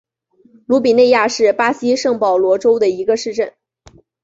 [0.65, 3.53] 鲁比内亚是巴西圣保罗州的一个市镇。